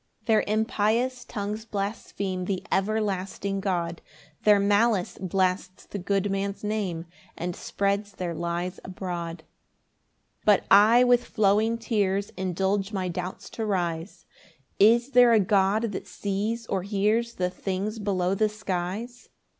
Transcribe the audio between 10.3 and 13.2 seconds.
6 But I with flowing tears Indulge my